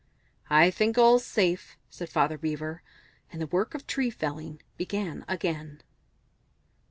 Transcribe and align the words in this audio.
"I 0.49 0.71
think 0.71 0.97
all's 0.97 1.23
safe," 1.23 1.77
said 1.91 2.09
Father 2.09 2.35
Beaver; 2.39 2.81
and 3.31 3.39
the 3.39 3.45
work 3.45 3.75
of 3.75 3.85
tree 3.85 4.09
felling 4.09 4.59
began 4.75 5.23
again. 5.27 5.83